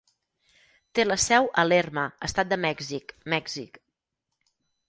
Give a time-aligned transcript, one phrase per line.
[0.99, 3.79] Té la seu a Lerma, Estat de Mèxic, Mèxic.